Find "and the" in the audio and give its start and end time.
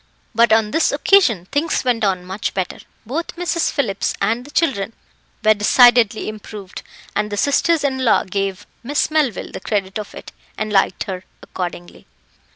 4.19-4.49, 7.15-7.37